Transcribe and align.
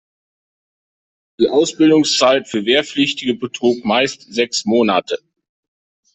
Die 1.39 1.47
Ausbildungszeit 1.49 2.47
für 2.47 2.65
Wehrpflichtige 2.65 3.35
betrug 3.35 3.85
meist 3.85 4.23
sechs 4.33 4.65
Monate. 4.65 5.19